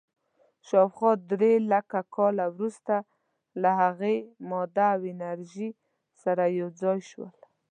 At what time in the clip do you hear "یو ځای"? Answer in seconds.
6.59-6.99